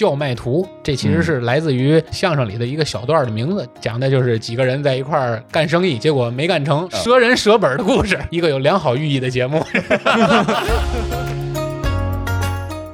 [0.00, 9.62] 叫卖图，这其实是来自于相声里的一个小段的名字，讲的就是几个人在一块儿干生意，结果没干成，舍人舍本的故事，一个有良好寓意的节目。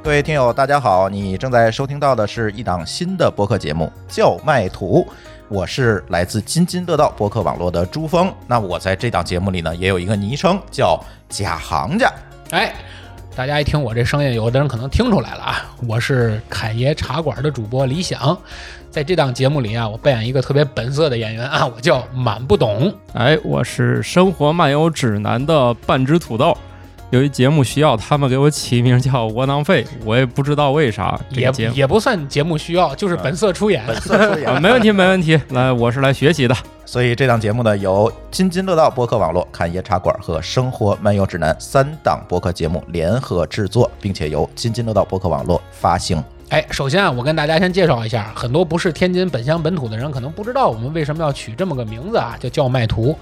[0.02, 5.06] 各位听友，大家好，你正在收听到的是一档新的播客节目《叫卖图》，
[5.48, 8.34] 我是来自津津乐道播客网络的朱峰。
[8.48, 12.12] 那我在这档节目里呢，也有一个昵称叫假行家。
[12.50, 12.74] 哎，
[13.36, 18.34] 大家一听我这声音，有的人可能听出来了啊，我是侃爷茶馆的主播李想，
[18.90, 22.90] 在这档节目里啊，我扮演一个特别本色的演员啊，我叫满不懂。
[23.12, 26.56] 哎，我是生活漫游指南的半只土豆。
[27.10, 31.18] 由于节目需要，他们给我起名叫窝囊废，我也不知道为啥。
[31.32, 33.84] 这也个节目也不算节目需要，就是本色出演。
[33.86, 35.40] 本色出演啊，没问题，没问题。
[35.50, 36.56] 来，我是来学习的。
[36.84, 46.22] 所以这档节目呢，由津津乐道播客网络、侃爷茶馆和生活漫游指南三档播客节目联合制作，并且由津津乐道播客网络发行。
[46.48, 53.16] 哎，首先啊，我跟大家先介绍一下，很多不是天津本乡本土的人可能不知道我们为什么要取这么个名字啊，叫叫卖图。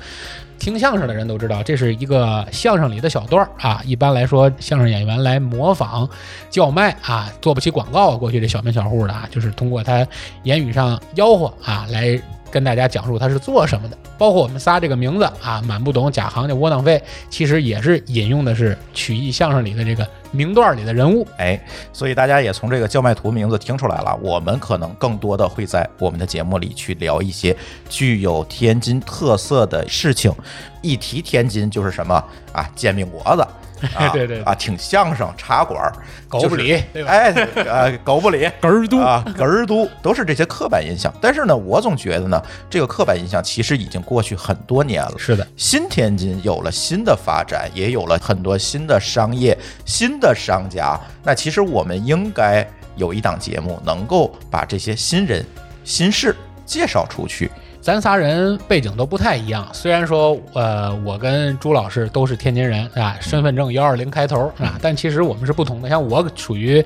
[0.58, 3.80] 听相声的人都知道，这是一个相声里的小段儿啊。
[3.84, 6.08] 一般来说，相声演员来模仿
[6.50, 10.06] 叫卖啊，做不起广告，过去这小门小户的啊，就是通过他
[10.42, 13.96] 言语上吆喝啊，来跟大家讲述他是做什么的。
[14.16, 21.26] 包括我们仨这个名字啊，满不懂假行家窝囊废，其实也是引用的是曲艺相声里的这个名段里的人物。
[21.38, 21.58] 哎，
[21.92, 27.56] 所以大家也从这个叫卖图名字听出来了，我们可能更多的会在我们的节目里去聊一些
[27.88, 30.32] 具有天津特色的事情。
[30.82, 33.46] 一提天津就是什么啊，煎饼果子。
[33.94, 35.92] 啊 对对对啊，听相声、茶馆、
[36.26, 37.30] 狗不就是理对吧哎，
[37.66, 41.12] 呃，狗不理，哏儿都啊，哏儿都都是这些刻板印象。
[41.20, 45.12] 但是呢，我总觉得呢，这个刻板印象其实已经过去很多年了。
[45.18, 50.96] 是的，新天津有了新的发展，也有了很多新的商业、新的商家。
[51.24, 55.44] 那其实我们应该有一档节目，能够把这些新人、
[55.82, 57.50] 新事介绍出去。
[57.80, 65.88] 咱仨人背景都不太一样，虽然说，呃，我跟朱老师都是天津人啊，身份证幺二零开头啊，但其实我们是不同的。
[65.90, 66.82] 像我属于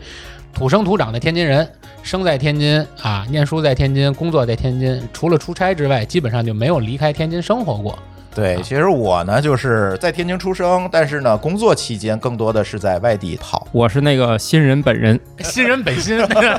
[0.52, 1.64] 土生土长的天津人，
[2.02, 7.96] 生在天津啊，念书在天津，工作在天津，除了出差之外，基本上就没有离开天津生活过。
[8.38, 13.66] 对，其实我呢就是在天津出生，但是呢，工作期间更多的是在外地跑。
[13.72, 16.16] 我是那个新人本人新人本心，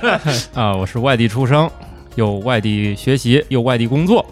[0.53, 1.71] 啊，我是外地出生，
[2.15, 4.25] 又外地学习，又外地工作，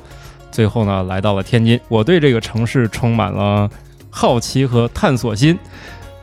[0.51, 1.79] 最后呢来到了天津。
[1.87, 3.69] 我对这个城市充满了
[4.09, 5.57] 好奇和探索心。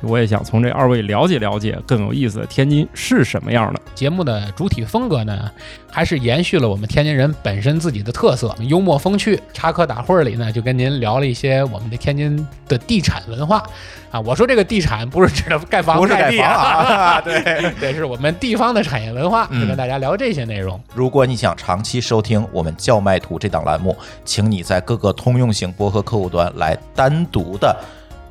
[0.01, 3.81] 我也想从这二位了解了解更有意思的天津是什么样的。
[3.95, 5.51] 节目的主体风格呢，
[5.91, 9.41] 还是延续了我们天津人本身自己的特色，幽默风趣。
[9.53, 13.63] 插科打诨里呢，就跟您聊了一些我们的天津的地产文化
[14.11, 14.21] 啊。
[14.21, 17.73] 我说这个地产不是指的盖房不是盖房啊，对。
[17.81, 20.79] 这，是我们地方的产业文化，嗯就跟大家聊这些内容。
[20.93, 27.75] 如果你想长期收听我们叫卖图这档栏目，请你在各个通用型播客客户端来单独的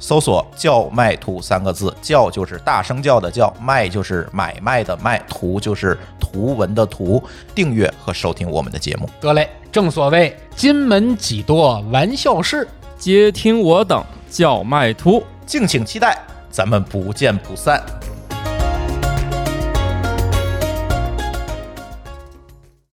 [0.03, 1.95] 搜索“叫卖图”三个字。
[2.01, 7.23] 叫就是大声叫的叫，卖就是买卖的卖，图就是图文的图。
[7.55, 9.09] 订阅和收听我们的节目。
[9.21, 15.23] 得嘞，正所谓金门几多玩笑事，接听我等叫卖图。
[15.45, 16.21] 敬请期待，
[16.51, 17.81] 咱们不见不散。